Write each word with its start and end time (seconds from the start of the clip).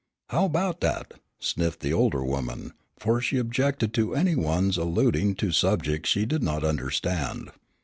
"How 0.29 0.47
'bout 0.47 0.79
dat?" 0.79 1.13
sniffed 1.39 1.81
the 1.81 1.93
older 1.93 2.23
woman, 2.25 2.73
for 2.97 3.21
she 3.21 3.37
objected 3.37 3.93
to 3.93 4.15
any 4.15 4.33
one's 4.35 4.75
alluding 4.77 5.35
to 5.35 5.51
subjects 5.51 6.09
she 6.09 6.25
did 6.25 6.41
not 6.41 6.63
understand. 6.63 7.51